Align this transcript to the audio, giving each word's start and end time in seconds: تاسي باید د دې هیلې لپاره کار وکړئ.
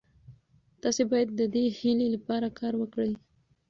تاسي 0.81 1.03
باید 1.11 1.29
د 1.39 1.41
دې 1.53 1.65
هیلې 1.79 2.07
لپاره 2.15 2.47
کار 2.59 2.73
وکړئ. 2.77 3.11